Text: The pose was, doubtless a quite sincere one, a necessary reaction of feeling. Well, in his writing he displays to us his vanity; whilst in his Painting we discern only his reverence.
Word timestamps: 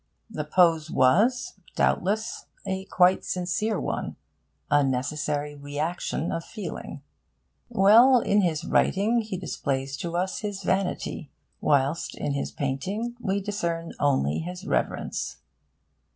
The 0.31 0.45
pose 0.45 0.89
was, 0.89 1.59
doubtless 1.75 2.47
a 2.65 2.85
quite 2.85 3.23
sincere 3.23 3.79
one, 3.79 4.15
a 4.71 4.83
necessary 4.83 5.53
reaction 5.53 6.31
of 6.31 6.43
feeling. 6.43 7.03
Well, 7.69 8.19
in 8.19 8.41
his 8.41 8.65
writing 8.65 9.21
he 9.21 9.37
displays 9.37 9.95
to 9.97 10.17
us 10.17 10.39
his 10.39 10.63
vanity; 10.63 11.29
whilst 11.59 12.17
in 12.17 12.31
his 12.33 12.51
Painting 12.51 13.15
we 13.19 13.41
discern 13.41 13.93
only 13.99 14.39
his 14.39 14.65
reverence. 14.65 15.37